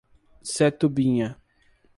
[0.53, 1.29] Setubinha